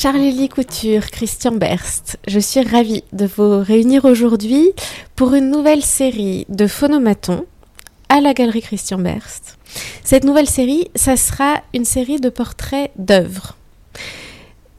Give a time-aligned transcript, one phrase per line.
[0.00, 4.70] Charlie Couture, Christian Berst, je suis ravie de vous réunir aujourd'hui
[5.16, 7.46] pour une nouvelle série de phonomatons
[8.08, 9.58] à la galerie Christian Berst.
[10.04, 13.56] Cette nouvelle série, ça sera une série de portraits d'œuvres.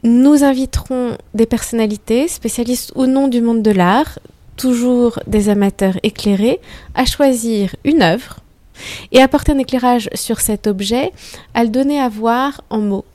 [0.03, 4.19] Nous inviterons des personnalités, spécialistes ou non du monde de l'art,
[4.55, 6.61] toujours des amateurs éclairés,
[6.95, 8.37] à choisir une œuvre
[9.11, 11.11] et apporter un éclairage sur cet objet,
[11.53, 13.05] à le donner à voir en mots.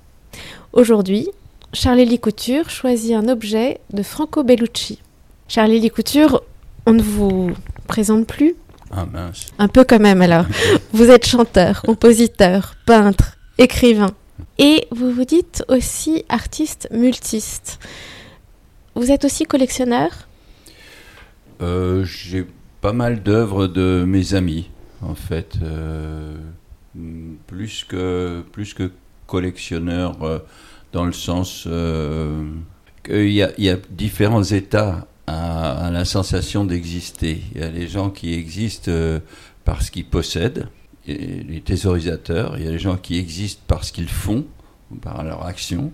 [0.75, 1.31] Aujourd'hui,
[1.75, 5.01] Charlie Couture choisit un objet de Franco Bellucci.
[5.49, 6.43] Charlie Couture,
[6.87, 7.51] on ne vous
[7.89, 8.55] présente plus
[8.93, 9.47] Ah mince.
[9.59, 10.47] Un peu quand même alors.
[10.93, 14.13] vous êtes chanteur, compositeur, peintre, écrivain.
[14.59, 17.81] Et vous vous dites aussi artiste multiste.
[18.95, 20.11] Vous êtes aussi collectionneur?
[21.61, 22.47] Euh, J'ai
[22.81, 24.71] pas mal d'œuvres de mes amis,
[25.03, 25.57] en fait.
[25.61, 26.37] euh,
[27.49, 28.93] plus, que, plus que
[29.27, 30.39] collectionneur, euh,
[30.95, 32.49] dans le sens euh,
[33.03, 37.43] qu'il y, a- différents états à, la sensation d'exister.
[37.53, 39.19] Il y a les gens qui existent euh,
[39.65, 40.69] parce qu'ils possèdent,
[41.07, 42.57] les thésaurisateurs.
[42.59, 44.47] Il y a les gens qui existent parce qu'ils font,
[45.03, 45.93] par leur action.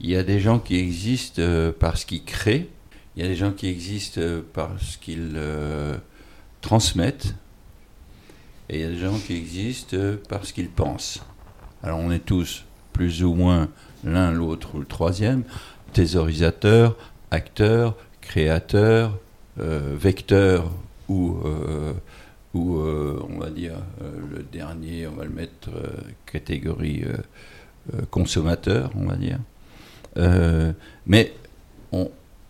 [0.00, 2.68] Il y a des gens qui existent euh, parce qu'ils créent.
[3.16, 4.22] Il y a des gens qui existent
[4.54, 5.38] parce qu'ils
[6.62, 7.34] transmettent.
[8.70, 9.96] Et il y a des gens qui existent
[10.28, 11.22] parce qu'ils pensent.
[11.82, 12.64] Alors on est tous
[12.94, 13.68] plus ou moins
[14.04, 15.42] l'un, l'autre ou le troisième,
[15.92, 16.96] thésaurisateurs,
[17.30, 19.18] acteurs, créateurs,
[19.60, 20.70] euh, vecteurs
[21.08, 21.92] ou, euh,
[22.56, 25.70] euh, on va dire le dernier, on va le mettre
[26.24, 27.04] catégorie
[28.10, 29.38] consommateur, on va dire.
[31.06, 31.32] Mais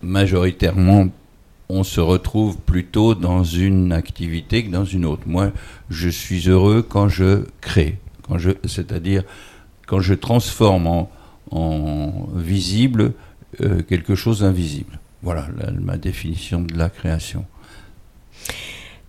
[0.02, 1.08] majoritairement,
[1.70, 5.22] on se retrouve plutôt dans une activité que dans une autre.
[5.26, 5.52] Moi,
[5.88, 7.98] je suis heureux quand je crée,
[8.28, 9.24] quand je, c'est-à-dire
[9.86, 11.10] quand je transforme en,
[11.50, 13.12] en visible
[13.60, 14.98] euh, quelque chose d'invisible.
[15.22, 17.44] Voilà la- ma définition de la création.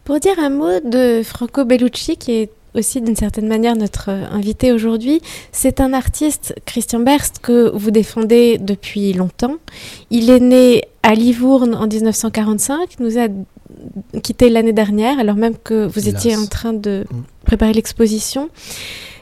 [0.04, 4.26] Pour dire un mot de Franco Bellucci, qui est aussi d'une certaine manière notre euh,
[4.32, 5.22] invité aujourd'hui,
[5.52, 9.56] c'est un artiste, Christian Berst, que vous défendez depuis longtemps.
[10.12, 13.28] Il est né à Livourne en 1945, nous a
[14.22, 16.24] quitté l'année dernière, alors même que vous Hélas.
[16.26, 17.16] étiez en train de Mm.
[17.46, 18.50] préparer l'exposition.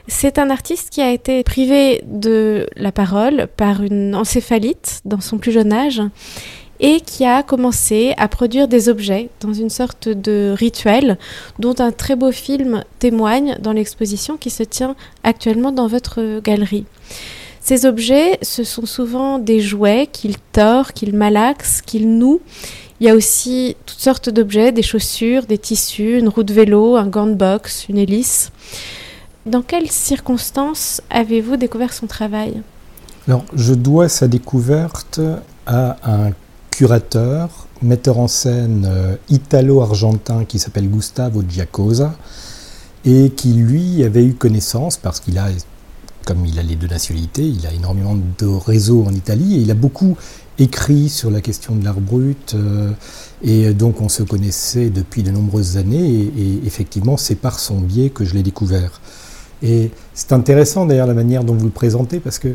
[0.06, 5.38] C'est un artiste qui a été privé de la parole par une encéphalite dans son
[5.38, 6.02] plus jeune âge
[6.78, 11.18] et qui a commencé à produire des objets dans une sorte de rituel
[11.58, 16.84] dont un très beau film témoigne dans l'exposition qui se tient actuellement dans votre galerie.
[17.60, 22.42] Ces objets, ce sont souvent des jouets qu'il tord, qu'il malaxe, qu'il noue.
[23.00, 26.96] Il y a aussi toutes sortes d'objets, des chaussures, des tissus, une roue de vélo,
[26.96, 28.52] un gant de boxe, une hélice.
[29.46, 32.62] Dans quelles circonstances avez-vous découvert son travail?
[33.54, 35.20] Je dois sa découverte
[35.66, 36.30] à un
[36.70, 42.14] curateur, metteur en scène euh, italo-argentin qui s'appelle Gustavo Giacosa
[43.04, 45.48] et qui, lui, avait eu connaissance, parce qu'il a,
[46.24, 49.70] comme il a les deux nationalités, il a énormément de réseaux en Italie et il
[49.70, 50.16] a beaucoup
[50.58, 52.92] écrit sur la question de l'art brut euh,
[53.42, 58.08] et donc on se connaissait depuis de nombreuses années et effectivement c'est par son biais
[58.08, 59.00] que je l'ai découvert.
[59.64, 62.54] Et c'est intéressant d'ailleurs la manière dont vous le présentez parce que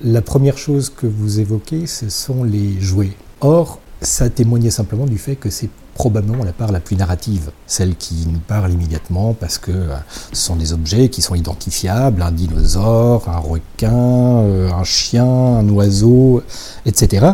[0.00, 3.12] la première chose que vous évoquez, ce sont les jouets.
[3.40, 7.96] Or, ça témoignait simplement du fait que c'est probablement la part la plus narrative, celle
[7.96, 9.94] qui nous parle immédiatement parce que euh,
[10.32, 15.68] ce sont des objets qui sont identifiables, un dinosaure, un requin, euh, un chien, un
[15.68, 16.42] oiseau,
[16.86, 17.32] etc.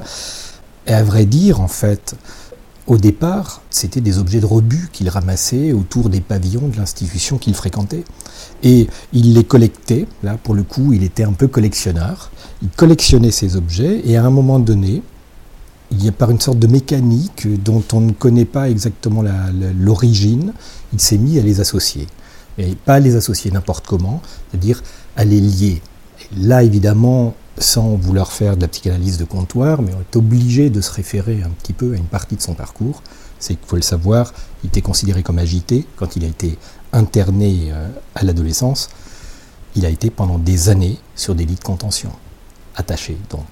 [0.87, 2.14] Et à vrai dire, en fait,
[2.91, 7.55] au départ, c'était des objets de rebut qu'il ramassait autour des pavillons de l'institution qu'il
[7.55, 8.03] fréquentait.
[8.65, 12.33] Et il les collectait, là pour le coup, il était un peu collectionneur.
[12.62, 15.05] Il collectionnait ces objets et à un moment donné,
[15.93, 19.23] il y a par une sorte de mécanique dont on ne connaît pas exactement
[19.79, 20.53] l'origine,
[20.93, 22.09] il s'est mis à les associer.
[22.59, 24.20] Et pas à les associer n'importe comment,
[24.50, 24.82] c'est-à-dire
[25.17, 25.81] à les lier.
[26.37, 30.81] Là, évidemment, sans vouloir faire de la psychanalyse de comptoir, mais on est obligé de
[30.81, 33.03] se référer un petit peu à une partie de son parcours.
[33.39, 34.33] C'est qu'il faut le savoir,
[34.65, 36.59] il était considéré comme agité quand il a été
[36.93, 38.89] interné euh, à l'adolescence.
[39.77, 42.11] Il a été pendant des années sur des lits de contention,
[42.77, 43.47] attaché donc.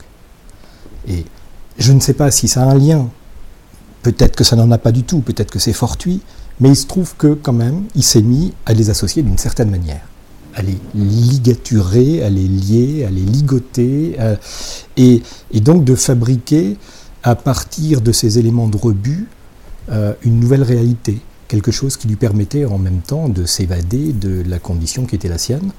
[1.06, 1.24] Et
[1.78, 3.08] je ne sais pas si ça a un lien.
[4.02, 6.20] Peut-être que ça n'en a pas du tout, peut-être que c'est fortuit,
[6.60, 9.70] mais il se trouve que quand même, il s'est mis à les associer d'une certaine
[9.70, 10.06] manière,
[10.58, 14.34] à les ligaturer, à les lier, à les ligoter, euh,
[14.96, 15.22] et,
[15.60, 16.76] donc de fabriquer
[17.22, 19.28] à partir de ces éléments de rebut
[19.90, 24.42] euh, une nouvelle réalité, quelque chose qui lui permettait en même temps de s'évader de
[24.48, 25.70] la condition qui était la sienne.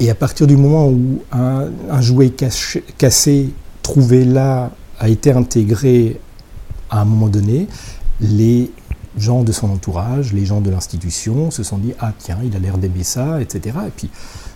[0.00, 2.32] Et à partir du moment où un, jouet
[2.98, 3.50] cassé
[3.82, 6.18] trouvé là a été intégré
[6.90, 7.68] à un moment donné.
[8.20, 8.70] Les
[9.16, 12.58] gens de son entourage, les gens de l'institution se sont dit Ah, tiens, il a
[12.58, 13.76] l'air d'aimer ça, etc.
[13.86, 14.10] Et puis,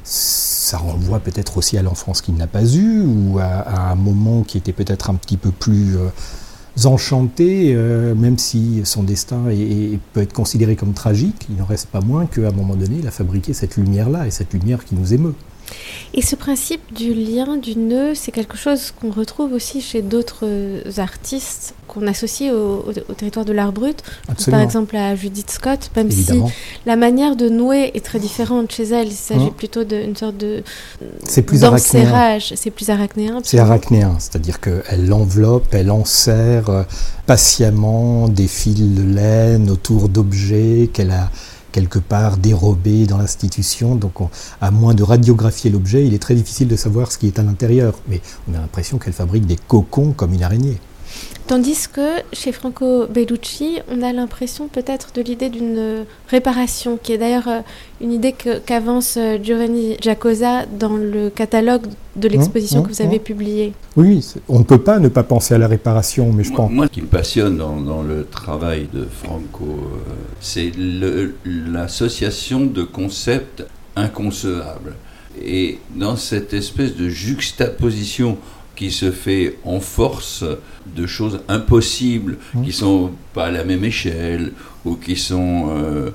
[0.04, 4.58] ça renvoie peut-être aussi à l'enfance qu'il n'a pas eue, ou à, un moment qui
[4.58, 6.08] était peut-être un petit peu plus euh,
[6.84, 9.44] enchanté, euh, même si son destin
[10.12, 13.06] peut être considéré comme tragique, il n'en reste pas moins qu'à un moment donné, il
[13.06, 15.34] a fabriqué cette lumière-là, et cette lumière qui nous émeut.
[16.14, 20.44] Et ce principe du lien, du nœud, c'est quelque chose qu'on retrouve aussi chez d'autres
[20.44, 22.84] euh, artistes qu'on associe au,
[23.16, 24.02] territoire de l'art brut.
[24.50, 26.40] Par exemple à Judith Scott, même si
[26.86, 29.08] la manière de nouer est très différente chez elle.
[29.08, 30.62] Il s'agit hein plutôt d'une sorte de
[31.24, 32.52] c'est plus d'enserrage.
[32.56, 33.40] C'est plus arachnéen.
[33.42, 36.82] C'est arachnéen, c'est-à-dire qu'elle enveloppe, elle enserre euh,
[37.26, 41.30] patiemment des fils de laine autour d'objets qu'elle a
[41.72, 43.94] quelque part dérobé dans l'institution.
[43.94, 44.14] Donc,
[44.60, 47.42] à moins de radiographier l'objet, il est très difficile de savoir ce qui est à
[47.42, 47.94] l'intérieur.
[48.08, 50.78] Mais on a l'impression qu'elle fabrique des cocons comme une araignée.
[51.48, 57.18] Tandis que chez Franco Bellucci, on a l'impression peut-être de l'idée d'une réparation, qui est
[57.18, 57.60] d'ailleurs euh,
[58.02, 63.72] une idée qu'avance euh, Giovanni Giacosa dans le catalogue de l'exposition que vous avez publié.
[63.96, 66.70] Oui, on ne peut pas ne pas penser à la réparation, mais je pense.
[66.70, 70.72] Moi, ce qui me passionne dans, le travail de Franco, euh, c'est
[71.46, 73.64] l'association de concepts
[73.96, 74.96] inconcevables.
[75.42, 78.36] Et dans cette espèce de juxtaposition
[78.78, 80.44] qui se fait en force
[80.94, 82.62] de choses impossibles, mmh.
[82.62, 84.52] qui sont pas à la même échelle,
[84.84, 86.10] ou qui sont euh,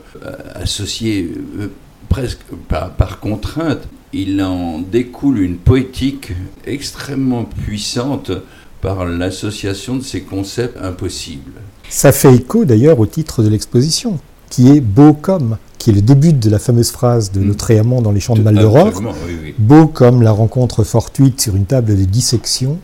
[0.56, 1.30] associées
[1.60, 1.68] euh,
[2.08, 2.40] presque
[2.70, 3.82] par, par, contrainte.
[4.14, 6.32] Il en découle une poétique
[6.66, 8.32] extrêmement puissante
[8.80, 11.52] par l'association de ces concepts impossibles.
[11.90, 14.20] Ça fait écho d'ailleurs au titre de l'exposition,
[14.50, 17.48] qui est beau comme qui est le début de la fameuse phrase de mm.
[17.50, 19.02] Lautréamont dans Les Champs de Maldoror,
[19.58, 22.80] beau comme la rencontre fortuite sur une table de dissection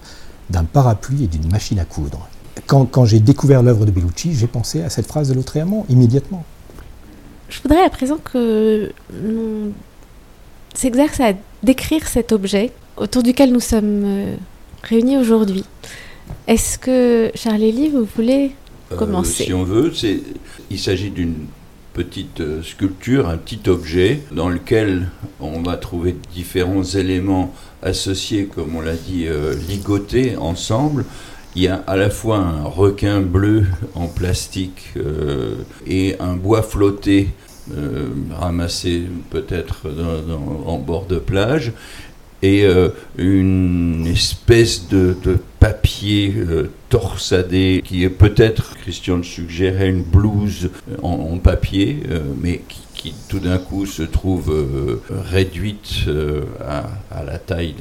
[0.50, 2.28] d'un parapluie et d'une machine à coudre.
[2.68, 6.44] Quand, j'ai découvert l'œuvre de Bellucci, j'ai pensé à cette phrase de Lautréamont immédiatement.
[7.48, 9.72] Je voudrais à présent que l'on
[10.74, 11.31] s'exerce à
[11.63, 14.36] décrire cet objet autour duquel nous sommes euh,
[14.84, 15.63] réunis aujourd'hui.
[16.48, 18.52] Est-ce que, Charles Elie, vous voulez
[18.92, 19.45] euh, commencer?
[19.45, 19.94] Si on veut,
[20.69, 21.36] il s'agit d'une
[22.00, 25.10] petite euh, sculpture, un petit objet dans lequel
[25.42, 27.54] on va trouver différents éléments
[27.84, 31.04] associés, comme on l'a dit, euh, ligotés ensemble.
[31.57, 33.66] Il y a à la fois un requin bleu
[33.96, 35.56] en plastique euh,
[35.86, 37.30] et un bois flotté
[38.31, 39.84] ramassé peut-être
[40.66, 41.72] en bord de plage
[42.42, 45.16] et euh, une espèce de,
[45.60, 50.70] papier euh, torsadé qui est peut-être, Christian le suggérait, une blouse
[51.02, 52.62] en, papier, euh, mais
[52.94, 54.54] qui, tout d'un coup se trouve
[55.10, 56.06] réduite
[56.60, 57.76] à, la taille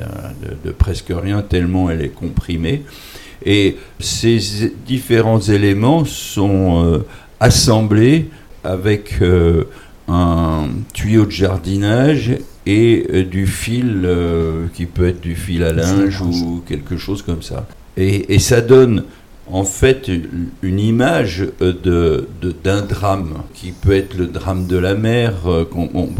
[0.65, 2.83] de, presque rien, tellement elle est comprimée.
[3.45, 7.03] Et ces différents éléments sont
[7.41, 8.31] assemblés
[8.63, 9.15] avec
[10.09, 12.33] un tuyau de jardinage
[12.69, 17.23] et euh, du fil euh, qui peut être du fil à linge ou quelque chose
[17.23, 17.67] comme ça.
[17.97, 19.05] Et, ça donne
[19.51, 20.11] en fait
[20.63, 25.33] une image euh, de, d'un drame qui peut être le drame de la mer.
[25.71, 26.11] qu'on,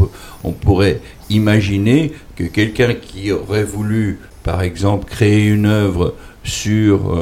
[0.43, 7.17] on, pourrait imaginer que quelqu'un qui aurait voulu, par exemple, créer une œuvre sur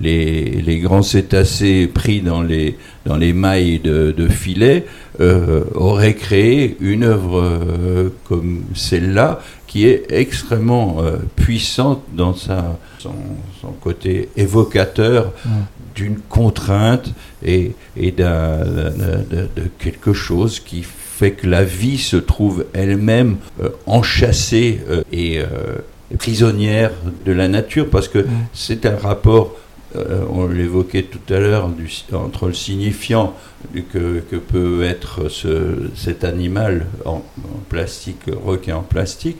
[0.00, 4.84] les, les, grands cétacés pris dans les, dans les mailles de, de filet
[5.20, 12.78] euh, aurait créé une œuvre euh, comme celle-là qui est extrêmement euh, puissante dans sa,
[13.00, 13.12] son,
[13.80, 15.32] côté évocateur
[15.96, 17.12] d'une contrainte
[17.44, 19.48] et, et de, de,
[19.80, 23.38] quelque chose qui fait que la vie se trouve elle-même
[23.86, 24.80] enchâssée
[25.12, 25.40] et
[26.16, 26.92] prisonnière
[27.26, 29.54] de la nature parce que c'est un rapport
[29.96, 31.70] euh, on l'évoquait tout à l'heure,
[32.12, 33.34] entre le signifiant
[33.92, 35.30] que, peut être
[35.94, 37.22] cet animal en,
[37.70, 39.38] plastique, requin en plastique,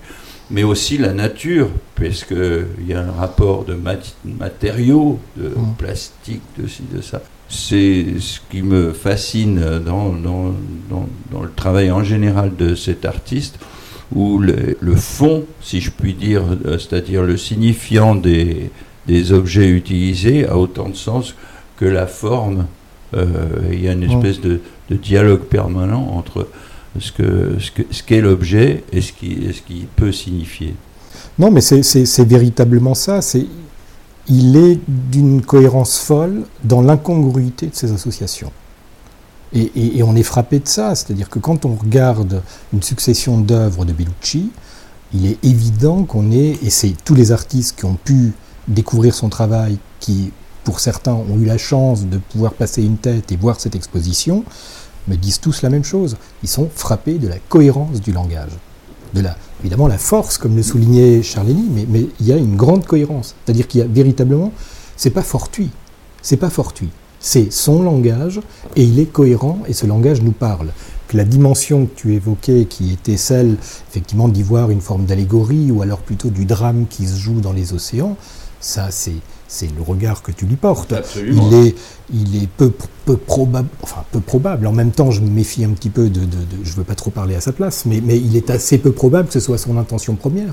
[0.51, 3.79] mais aussi la nature, puisqu'il y a un rapport de
[4.25, 7.21] matériaux, de plastique, de ci, de ça.
[7.51, 13.59] C'est ce qui me fascine dans, le travail en général de cet artiste,
[14.15, 18.71] où le fond, si je puis dire, euh, c'est-à-dire le signifiant des,
[19.09, 21.35] des objets utilisés a autant de sens
[21.77, 22.67] que la forme.
[23.15, 23.25] Euh,
[23.73, 24.61] il y a une espèce de,
[24.91, 26.49] dialogue permanent entre
[26.99, 30.75] ce qu'est ce que, ce l'objet et ce qu'il ce qui peut signifier.
[31.39, 33.23] Non, mais c'est véritablement ça.
[33.23, 33.47] C'est
[34.29, 38.53] il est d'une cohérence folle dans l'incongruité de ces associations.
[39.55, 43.93] Et, on est frappé de ça, c'est-à-dire que quand on regarde une succession d'œuvres de
[43.93, 44.51] Bellucci,
[45.15, 48.35] il est évident qu'on est, et c'est tous les artistes qui ont pu
[48.69, 50.33] découvrir son travail, qui
[50.65, 54.45] pour certains ont eu la chance de pouvoir passer une tête et voir cette exposition,
[55.07, 56.19] me disent tous la même chose.
[56.43, 58.53] Ils sont frappés de la cohérence du langage.
[59.15, 62.57] De la, évidemment la force, comme le soulignait Charlény, mais, mais il y a une
[62.57, 63.35] grande cohérence.
[63.45, 64.53] C'est-à-dire qu'il y a véritablement,
[64.99, 65.71] c'est pas fortuit.
[66.21, 66.91] C'est pas fortuit.
[67.21, 68.41] C'est son langage
[68.77, 70.69] et il est cohérent et ce langage nous parle.
[71.09, 73.57] Que la dimension que tu évoquais, qui était celle
[73.89, 77.53] effectivement d'y voir une forme d'allégorie ou alors plutôt du drame qui se joue dans
[77.53, 78.17] les océans,
[78.61, 79.15] ça c'est
[79.51, 80.93] c'est le regard que tu lui portes.
[80.93, 81.49] Absolument.
[81.51, 81.75] Il est,
[82.13, 82.71] il est peu,
[83.07, 84.67] peu, probable, enfin peu probable.
[84.67, 87.11] En même temps, je me méfie un petit peu de, de, je veux pas trop
[87.11, 89.79] parler à sa place, mais, mais, il est assez peu probable que ce soit son
[89.79, 90.53] intention première.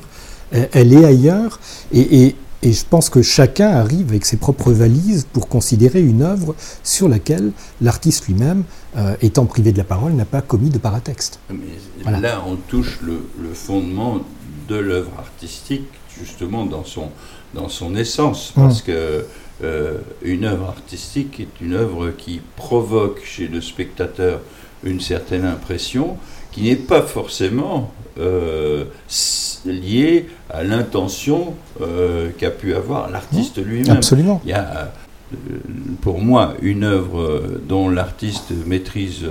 [0.52, 1.60] Elle, elle est ailleurs,
[1.92, 6.22] et, et, et, je pense que chacun arrive avec ses propres valises pour considérer une
[6.22, 8.64] œuvre sur laquelle l'artiste lui-même,
[8.98, 11.40] euh, étant privé de la parole, n'a pas commis de paratexte.
[11.50, 11.58] Mais
[12.02, 12.20] voilà.
[12.20, 14.22] Là, on touche le, le fondement
[14.68, 15.88] de l'œuvre artistique,
[16.20, 17.10] justement dans son
[17.54, 18.86] dans son essence, parce mmh.
[18.86, 19.26] que
[19.64, 24.42] euh, une œuvre artistique est une œuvre qui provoque chez le spectateur
[24.84, 26.18] une certaine impression
[26.52, 28.86] qui n'est pas forcément euh,
[29.66, 33.62] liée à l'intention euh, qu'a pu avoir l'artiste mmh.
[33.62, 33.98] lui-même.
[33.98, 34.42] Absolument.
[34.46, 34.94] Il y a,
[36.02, 39.26] pour moi, une œuvre dont l'artiste maîtrise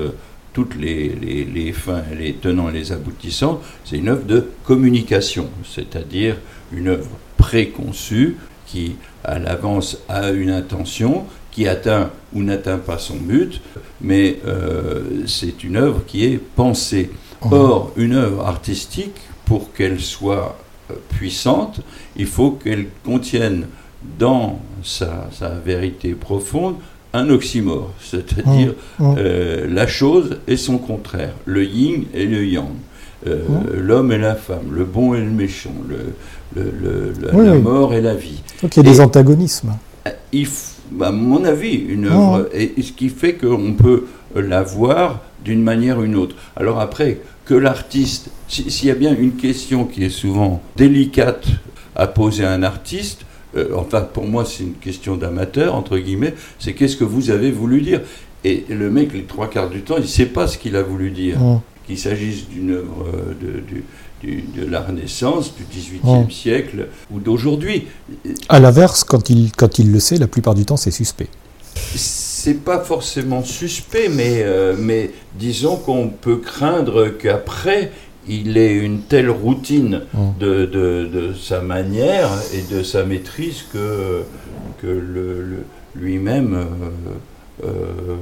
[0.52, 5.48] toutes les, les, les, fins, les tenants et les aboutissants, c'est une œuvre de communication,
[5.68, 6.36] c'est-à-dire
[6.72, 8.36] une œuvre préconçue
[8.66, 13.60] qui, à l'avance, a une intention, qui atteint ou n'atteint pas son but,
[14.00, 17.10] mais euh, c'est une œuvre qui est pensée.
[17.50, 20.56] Or, une œuvre artistique, pour qu'elle soit
[20.90, 21.80] euh, puissante,
[22.16, 23.66] il faut qu'elle contienne
[24.18, 26.76] dans sa, sa, vérité profonde
[27.12, 29.14] un oxymore, c'est-à-dire mmh.
[29.16, 32.66] euh, la chose et son contraire, le yin et le yang.
[33.26, 33.78] Euh, mmh.
[33.78, 37.62] L'homme et la femme, le bon et le méchant, le, le, le, oui, la oui.
[37.62, 38.42] mort et la vie.
[38.60, 39.72] Donc il y a et, des antagonismes.
[40.32, 40.46] Il,
[41.00, 44.04] à mon avis, une œuvre, et ce qui fait qu'on peut
[44.40, 46.36] la voir d'une manière ou une autre.
[46.56, 51.46] Alors après, que l'artiste, s'il y a bien une question qui est souvent délicate
[51.94, 53.20] à poser à un artiste,
[53.56, 57.50] euh, enfin pour moi c'est une question d'amateur, entre guillemets, c'est qu'est-ce que vous avez
[57.50, 58.00] voulu dire?
[58.44, 60.82] Et le mec, les trois quarts du temps, il ne sait pas ce qu'il a
[60.82, 61.38] voulu dire.
[61.86, 63.06] Qu'il s'agisse d'une œuvre
[63.40, 63.62] de,
[64.26, 66.26] de, de, la Renaissance, du XVIIIe oh.
[66.30, 67.86] siècle ou d'aujourd'hui.
[68.48, 71.28] À l'inverse, quand il, quand il le sait, la plupart du temps, c'est suspect.
[72.44, 77.90] C'est pas forcément suspect, mais, euh, mais disons qu'on peut craindre qu'après,
[78.28, 80.34] il ait une telle routine oh.
[80.38, 84.24] de, de, de, sa manière et de sa maîtrise que,
[84.82, 86.66] que le, le, lui-même
[87.64, 88.16] euh, euh,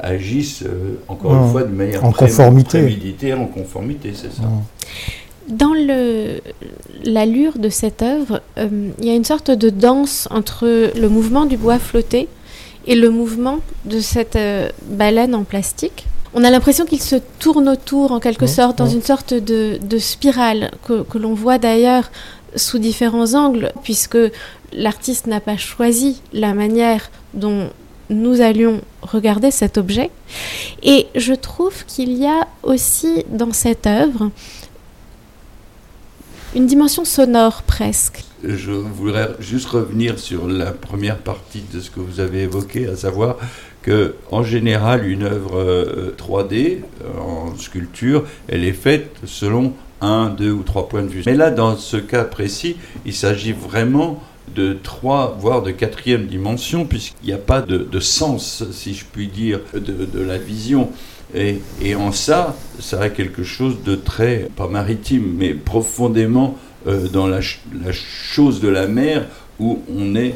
[0.00, 0.64] agisse
[1.06, 2.78] encore une fois d'une manière en conformité.
[2.78, 4.44] préméditée, en conformité, c'est ça.
[4.44, 4.62] Oh.
[5.48, 5.74] Dans
[7.04, 10.64] l'allure de cette œuvre, euh, il y a une sorte de danse entre
[10.98, 12.28] le mouvement du bois flotté
[12.86, 16.06] et le mouvement de cette euh, baleine en plastique.
[16.34, 19.98] On a l'impression qu'il se tourne autour, en quelque sorte, dans une sorte de, de
[19.98, 22.10] spirale que, que l'on voit d'ailleurs
[22.56, 24.18] sous différents angles, puisque
[24.72, 27.70] l'artiste n'a pas choisi la manière dont
[28.10, 30.10] nous allions regarder cet objet.
[30.82, 34.30] Et je trouve qu'il y a aussi dans cette œuvre
[36.54, 38.24] une dimension sonore presque.
[38.44, 42.96] Je voudrais juste revenir sur la première partie de ce que vous avez évoqué, à
[42.96, 43.36] savoir
[43.82, 50.28] que en général une œuvre euh, 3D euh, en sculpture, elle est faite selon un,
[50.28, 51.22] deux ou trois points de vue.
[51.26, 54.22] Mais là, dans ce cas précis, il s'agit vraiment
[54.54, 59.28] de trois, voire de quatrième dimension, puisqu'il n'y a pas de, sens, si je puis
[59.28, 60.90] dire, de la vision.
[61.34, 67.08] Et, et, en ça, ça a quelque chose de très, pas maritime, mais profondément euh,
[67.08, 67.40] dans la,
[67.84, 69.26] la, chose de la mer,
[69.58, 70.34] où on est...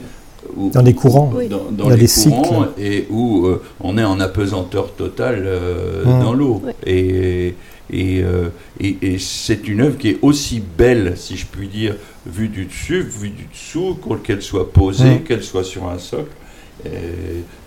[0.56, 1.48] Où, dans les courants, oui.
[1.48, 2.80] dans, dans les courants, cycles.
[2.80, 6.22] et où euh, on est en apesanteur totale euh, mmh.
[6.22, 6.62] dans l'eau.
[6.64, 6.72] Oui.
[6.86, 7.54] Et,
[7.90, 8.48] et, euh,
[8.80, 12.66] et, et c'est une œuvre qui est aussi belle, si je puis dire, vue du
[12.66, 15.22] dessus, vue du dessous, qu'elle soit posée, mmh.
[15.24, 16.30] qu'elle soit sur un socle.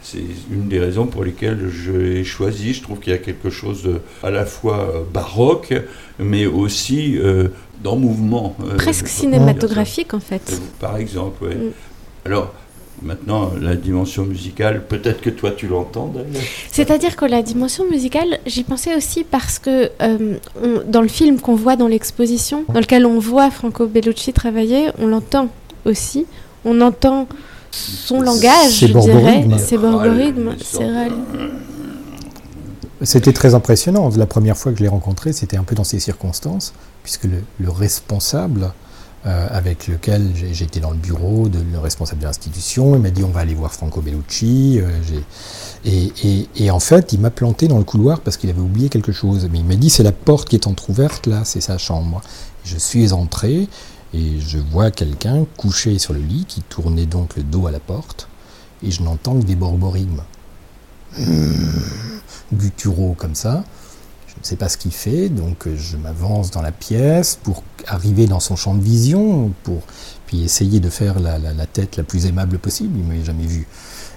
[0.03, 0.20] C'est
[0.51, 2.74] une des raisons pour lesquelles je l'ai choisi.
[2.74, 5.74] Je trouve qu'il y a quelque chose de, à la fois euh, baroque,
[6.18, 7.50] mais aussi euh,
[7.84, 8.56] dans mouvement.
[8.77, 10.62] Presque cinématographique, en fait.
[10.80, 11.56] Par exemple, oui.
[11.56, 11.72] Mmh.
[12.25, 12.53] Alors,
[13.03, 16.44] Maintenant, la dimension musicale, peut-être que toi tu l'entends d'ailleurs.
[16.72, 21.39] C'est-à-dire que la dimension musicale, j'y pensais aussi parce que euh, on, dans le film
[21.39, 25.50] qu'on voit dans l'exposition, dans lequel on voit Franco Bellucci travailler, on l'entend
[25.86, 26.27] aussi.
[26.63, 27.27] On entend
[27.72, 31.12] son langage, je dirais, ses borborithmes, ses râles.
[33.04, 34.10] C'était très impressionnant.
[34.16, 36.74] La première fois que je l'ai rencontré, c'était un peu dans ces circonstances,
[37.04, 38.72] puisque le, le responsable
[39.28, 42.96] euh, avec lequel j'étais dans le bureau de le responsable de l'institution.
[42.96, 44.80] Il m'a dit on va aller voir Franco Bellucci.
[44.80, 44.90] Euh,
[45.86, 48.90] et, et, et, en fait, il m'a planté dans le couloir parce qu'il avait oublié
[48.90, 49.48] quelque chose.
[49.51, 52.22] Mais il m'a dit c'est la porte qui est entr'ouverte là, c'est sa chambre.
[52.63, 53.68] Je suis entré
[54.13, 57.80] et je vois quelqu'un couché sur le lit qui tournait donc le dos à la
[57.80, 58.27] porte
[58.84, 60.24] et je n'entends que des borborigmes.
[61.18, 61.34] Mmh,
[62.53, 63.63] gutturaux comme ça.
[64.27, 68.27] Je ne sais pas ce qu'il fait, donc je m'avance dans la pièce pour arriver
[68.27, 69.82] dans son champ de vision, pour
[70.25, 72.98] puis essayer de faire la, tête la plus aimable possible.
[72.98, 73.68] Il ne m'avait jamais vu.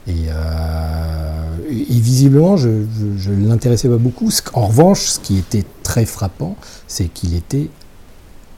[0.07, 4.31] Et, euh, visiblement, je ne l'intéressais pas beaucoup.
[4.53, 7.69] En revanche, ce qui était très frappant, c'est qu'il était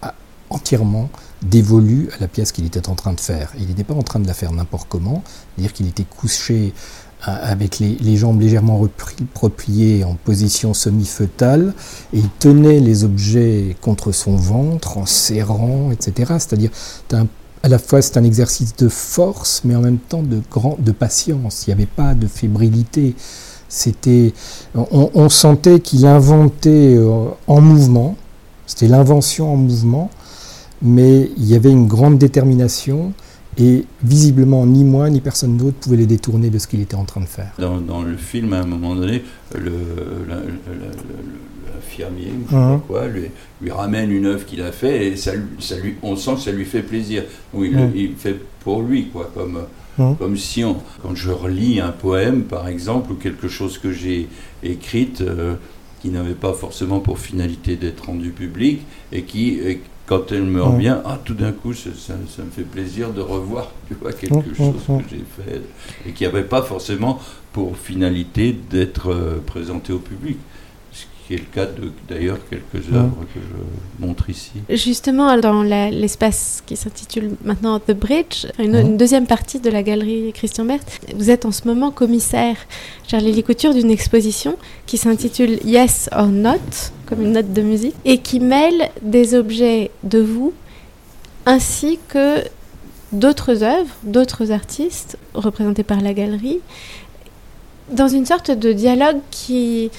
[0.02, 0.14] ah,
[0.50, 1.08] entièrement
[1.48, 3.52] dévolu à la pièce qu'il était en train de faire.
[3.58, 5.22] Il n'était pas en train de la faire n'importe comment,
[5.58, 6.72] dire qu'il était couché
[7.22, 8.80] avec les, jambes légèrement
[9.34, 11.74] repliées en position semi-fœtale,
[12.12, 16.34] et il tenait les objets contre son ventre en serrant, etc.
[16.38, 16.70] C'est-à-dire,
[17.62, 20.92] à la fois c'est un exercice de force, mais en même temps de, grand, de
[20.92, 21.66] patience.
[21.66, 23.14] Il n'y avait pas de fébrilité.
[23.68, 24.32] C'était,
[24.74, 28.14] on, sentait qu'il inventait euh, en mouvement.
[28.66, 30.10] C'était l'invention en mouvement,
[30.82, 33.12] mais il y avait une grande détermination
[33.58, 37.04] et visiblement, ni moi ni personne d'autre pouvait les détourner de ce qu'il était en
[37.04, 37.52] train de faire.
[37.58, 39.22] Dans, le film, à un moment donné,
[41.74, 43.30] l'infirmier, hein quoi, lui,
[43.62, 46.52] lui, ramène une œuvre qu'il a fait et ça, ça lui, on sent que ça
[46.52, 47.24] lui fait plaisir.
[47.54, 49.60] Oui, il, il, fait pour lui, quoi, comme,
[49.98, 53.90] hein comme si on, quand je relis un poème, par exemple, ou quelque chose que
[53.90, 54.28] j'ai
[54.62, 55.22] écrite.
[55.22, 55.54] Euh,
[56.02, 59.58] qui n'avait pas forcément pour finalité d'être rendu public et qui,
[60.06, 63.94] quand elle me revient, ah, tout d'un coup, ça, me fait plaisir de revoir tu
[63.94, 65.62] vois, quelque chose que j'ai fait
[66.08, 67.20] et qui n'avait pas forcément
[67.52, 70.38] pour finalité d'être euh, présenté au public
[71.26, 74.52] qui est le cas de d'ailleurs quelques œuvres que je montre ici.
[74.70, 80.64] Justement, dans l'espace qui s'intitule maintenant The Bridge, une, deuxième partie de la galerie Christian
[80.64, 82.56] Berthe, vous êtes en ce moment commissaire,
[83.08, 88.18] Charlie Couture, d'une exposition qui s'intitule Yes or Not, comme une note de musique, et
[88.18, 90.52] qui mêle des objets de vous
[91.44, 92.44] ainsi que
[93.12, 96.60] d'autres œuvres, d'autres artistes représentés par la galerie,
[97.90, 99.90] dans une sorte de dialogue qui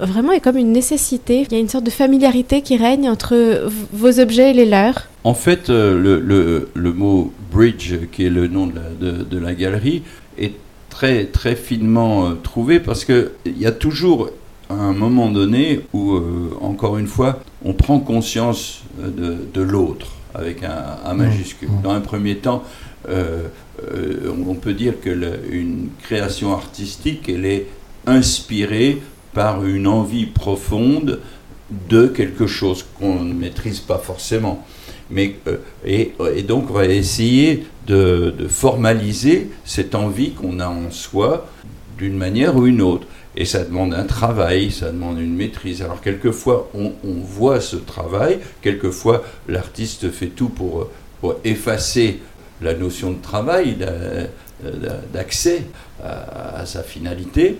[0.00, 1.42] vraiment est comme une nécessité.
[1.42, 5.08] Il y a une sorte de familiarité qui règne entre vos objets et les leurs.
[5.24, 9.38] En fait, euh, le, le, le mot bridge, qui est le nom de la, de,
[9.38, 10.02] la galerie,
[10.38, 10.54] est
[10.90, 14.30] très, très finement euh, trouvé parce qu'il y a toujours
[14.68, 20.62] un moment donné où, euh, encore une fois, on prend conscience de, de l'autre avec
[20.62, 21.68] un, majuscule.
[21.82, 22.62] Dans un premier temps,
[23.08, 25.10] on peut dire que
[25.50, 27.66] une création artistique, elle est
[28.06, 29.00] inspirée
[29.36, 31.20] par une envie profonde
[31.90, 34.64] de quelque chose qu'on ne maîtrise pas forcément.
[35.10, 41.46] Mais, euh, et, donc on va essayer de, formaliser cette envie qu'on a en soi
[41.98, 43.06] d'une manière ou une autre.
[43.36, 45.82] Et ça demande un travail, ça demande une maîtrise.
[45.82, 50.88] Alors quelquefois on, voit ce travail, quelquefois l'artiste fait tout pour,
[51.44, 52.20] effacer
[52.62, 53.76] la notion de travail,
[55.12, 55.64] d'accès
[56.02, 57.58] à, à, sa finalité.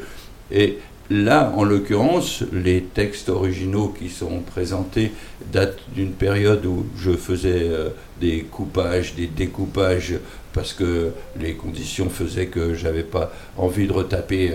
[0.51, 0.79] Et
[1.11, 5.13] Là, en l'occurrence, les textes originaux qui sont présentés
[5.53, 7.91] datent d'une période où je faisais euh,
[8.21, 10.15] des coupages, des découpages,
[10.53, 14.53] parce que les conditions faisaient que j'avais pas envie de retaper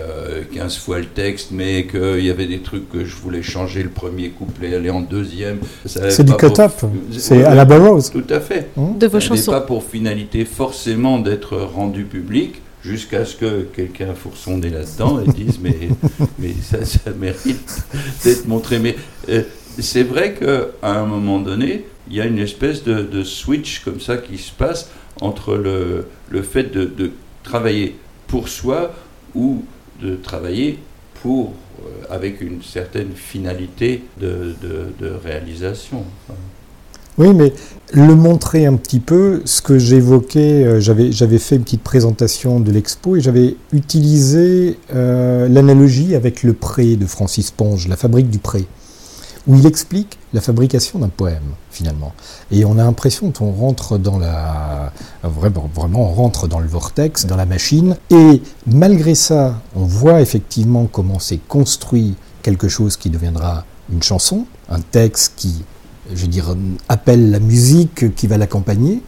[0.52, 3.82] 15 euh, fois le texte, mais qu'il y avait des trucs que je voulais changer,
[3.82, 5.58] le premier couplet aller en deuxième.
[5.86, 6.72] C'est du cut-up,
[7.16, 8.10] c'est à la Burroughs.
[8.12, 8.68] Tout à fait.
[8.76, 9.52] De vos chansons.
[9.52, 14.14] pas pour finalité forcément d'être rendu public jusqu'à ce que quelqu'un
[14.48, 15.88] nez là-dedans et dise mais,
[16.38, 17.84] mais ça, ça mérite
[18.24, 18.78] d'être montré.
[18.78, 18.96] Mais
[19.28, 19.42] euh,
[19.78, 24.16] c'est vrai qu'à un moment donné, il y a une espèce de, switch comme ça
[24.16, 24.90] qui se passe
[25.20, 27.12] entre le, le fait de,
[27.44, 27.96] travailler
[28.28, 28.94] pour soi
[29.34, 29.64] ou
[30.00, 30.78] de travailler
[31.22, 36.04] pour, euh, avec une certaine finalité de, de réalisation.
[37.18, 37.52] Oui, mais
[37.92, 42.72] le montrer un petit peu, ce que j'évoquais, euh, j'avais fait une petite présentation de
[42.72, 48.38] l'expo et j'avais utilisé euh, l'analogie avec le pré de Francis Ponge, la fabrique du
[48.38, 48.64] pré,
[49.46, 52.14] où il explique la fabrication d'un poème, finalement.
[52.50, 54.90] Et on a l'impression qu'on rentre dans la...
[55.22, 55.68] Vraiment,
[56.10, 61.18] on rentre dans le vortex, dans la machine, et malgré ça, on voit effectivement comment
[61.18, 65.62] s'est construit quelque chose qui deviendra une chanson, un texte qui
[66.14, 66.56] je veux dire,
[66.88, 69.02] appelle la musique qui va l'accompagner.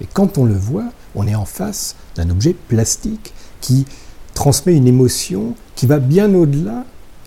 [0.00, 3.86] Et quand on le voit, on est en face d'un objet plastique qui
[4.34, 6.84] transmet une émotion qui va bien au-delà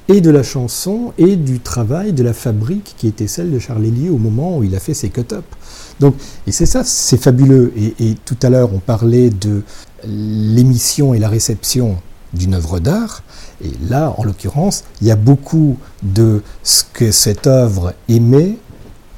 [0.09, 3.85] et de la chanson et du travail de la fabrique qui était celle de Charles
[3.85, 5.45] Hélier au moment où il a fait ses cut-up.
[5.99, 6.15] Donc,
[6.47, 7.71] et c'est ça, c'est fabuleux.
[7.77, 9.61] Et, tout à l'heure, on parlait de
[10.05, 11.97] l'émission et la réception
[12.33, 13.23] d'une œuvre d'art.
[13.63, 18.57] Et là, en l'occurrence, il y a beaucoup de ce que cette œuvre aimait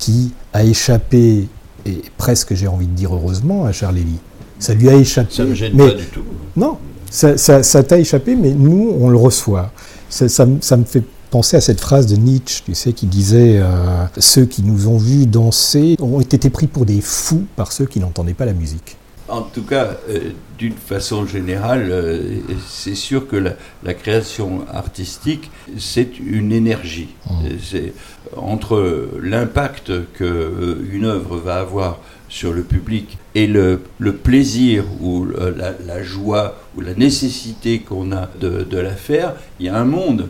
[0.06, 1.48] qui a échappé,
[1.84, 4.20] et presque j'ai envie de dire heureusement, à Charles Hélier.
[4.60, 5.34] Ça lui a échappé.
[5.34, 6.22] Ça ne me gêne pas du tout.
[6.56, 6.78] Non,
[7.10, 9.72] ça t'a échappé, mais nous, on le reçoit.
[10.10, 14.46] Ça, me fait penser à cette phrase de Nietzsche, tu sais, qui disait euh, Ceux
[14.46, 18.36] qui nous ont vus danser ont été pris pour des fous par ceux qui n'entendaient
[18.36, 18.98] pas la musique.
[19.27, 23.35] En tout cas, euh, d'une façon générale, euh, c'est sûr que
[23.83, 27.09] la, création artistique, c'est une énergie.
[27.25, 27.33] Mmh.
[27.63, 27.93] C'est
[28.35, 33.79] entre l'impact qu'une œuvre va avoir sur le public et le,
[34.23, 39.77] plaisir ou la, joie ou la nécessité qu'on a de, la faire, il y a
[39.77, 40.29] un monde.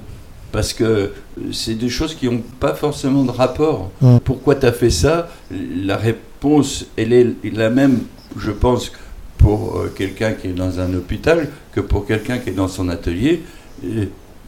[0.52, 1.12] Parce que
[1.52, 3.92] c'est des choses qui n'ont pas forcément de rapport.
[4.24, 5.30] Pourquoi tu as fait ça?
[5.52, 8.00] La réponse, elle est la même,
[8.38, 8.92] je pense,
[9.38, 12.90] pour euh, quelqu'un qui est dans un hôpital que pour quelqu'un qui est dans son
[12.90, 13.44] atelier,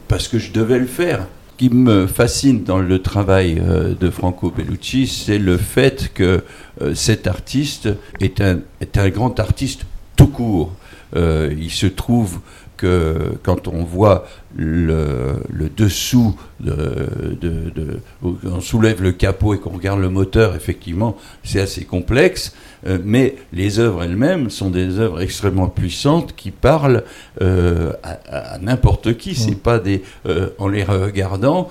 [0.08, 4.50] parce que je devais le faire qui me fascine dans le travail euh, de Franco
[4.50, 6.42] Bellucci, c'est le fait que
[6.80, 7.88] euh, cet artiste
[8.20, 9.82] est un, est un grand artiste
[10.16, 10.72] tout court.
[11.14, 12.40] Il se trouve
[12.76, 15.42] que quand on voit le,
[15.74, 18.00] dessous, de, de,
[18.44, 22.54] on soulève le capot et qu'on regarde le moteur, effectivement, c'est assez complexe,
[22.86, 27.04] euh, mais les œuvres elles-mêmes sont des œuvres extrêmement puissantes qui parlent
[27.42, 29.34] euh, à, n'importe qui.
[29.34, 29.56] C'est mm.
[29.56, 31.70] pas des, euh, en les regardant,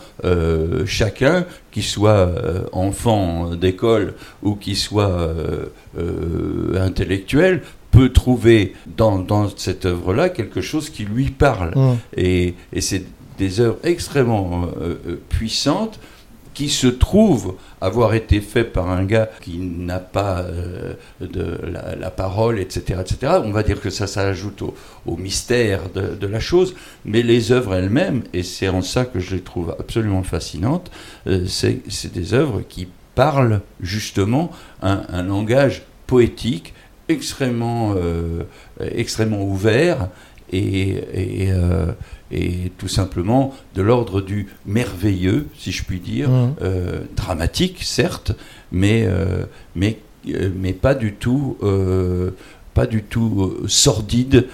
[0.86, 2.32] chacun, qui soit
[2.72, 5.30] enfant d'école ou qui soit
[6.76, 11.74] intellectuel, peut trouver dans, dans cette œuvre-là quelque chose qui lui parle.
[11.76, 11.96] Mm.
[12.17, 13.04] Et, et c'est
[13.38, 14.67] des œuvres extrêmement
[15.30, 16.00] puissantes
[16.54, 21.57] qui se trouvent avoir été faites par un gars qui n'a pas euh, de
[21.99, 23.33] la, parole, etc., etc.
[23.43, 24.63] On va dire que ça, ça ajoute
[25.05, 29.35] au, mystère de, la chose, mais les œuvres elles-mêmes, et c'est en ça que je
[29.35, 30.91] les trouve absolument fascinantes,
[31.47, 32.87] c'est des œuvres qui
[33.17, 34.51] parlent justement
[34.83, 36.73] un, langage poétique
[37.09, 38.43] extrêmement, euh,
[38.79, 40.09] extrêmement ouvert
[40.51, 41.03] et,
[41.49, 41.91] euh,
[42.31, 46.55] et, tout simplement de l'ordre du merveilleux, si je puis dire, mmh.
[46.61, 48.33] euh, dramatique certes,
[48.71, 49.07] mais,
[49.75, 49.99] mais,
[50.55, 51.57] mais pas du tout,
[52.73, 54.47] pas du tout sordide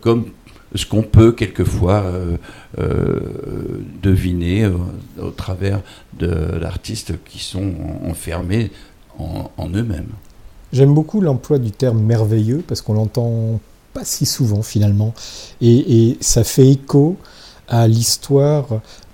[0.00, 0.26] comme
[0.74, 2.04] ce qu'on peut quelquefois
[4.02, 4.70] deviner
[5.20, 5.80] au travers
[6.16, 6.28] de
[6.60, 7.72] l'artiste qui sont
[8.04, 8.70] enfermés
[9.18, 10.12] en eux-mêmes.
[10.72, 13.60] J'aime beaucoup l'emploi du terme merveilleux parce qu'on l'entend
[13.96, 15.14] pas si souvent finalement.
[15.62, 17.16] Et, ça fait écho
[17.68, 18.66] à l'histoire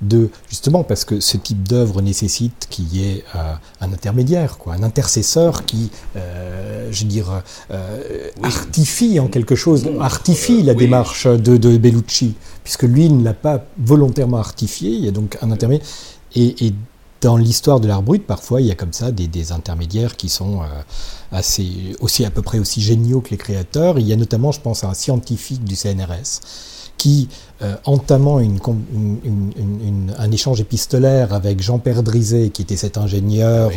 [0.03, 4.75] de justement parce que ce type d'œuvre nécessite qu'il y ait euh, un intermédiaire, quoi,
[4.75, 11.27] un intercesseur qui, euh, je veux dire, euh, artifie en quelque chose, artifie la démarche
[11.27, 14.91] de, de, Bellucci, puisque lui ne l'a pas volontairement artifié.
[14.91, 15.89] Il y a donc un intermédiaire.
[16.35, 16.75] Et, et
[17.23, 20.63] dans l'histoire de l'art brut, parfois, il y a comme ça des, intermédiaires qui sont
[20.63, 20.67] euh,
[21.31, 23.99] assez, aussi à peu près aussi géniaux que les créateurs.
[23.99, 26.41] Il y a notamment, je pense, un scientifique du CNRS
[27.03, 27.29] qui,
[27.63, 28.61] euh, entamant une,
[30.17, 33.73] un échange épistolaire avec Jean Perdrizet, qui était cet ingénieur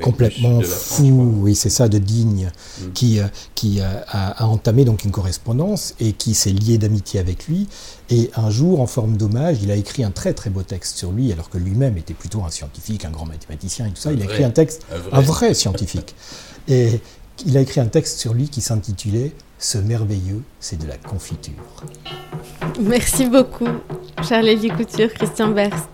[0.00, 2.92] complètement fou, oui c'est ça, de Digne, mm.
[2.92, 3.24] qui, euh,
[3.56, 7.66] qui a, a, entamé donc une correspondance et qui s'est lié d'amitié avec lui.
[8.10, 11.10] Et un jour, en forme d'hommage, il a écrit un très très beau texte sur
[11.10, 14.12] lui, alors que lui-même était plutôt un scientifique, un grand mathématicien et tout ça.
[14.12, 16.14] il a écrit un texte, un vrai scientifique.
[16.68, 17.00] Et
[17.44, 21.54] il a écrit un texte sur lui qui s'intitulait Ce merveilleux, c'est de la confiture.
[22.80, 23.68] Merci beaucoup,
[24.22, 25.88] Charles Couture, Christian Berst.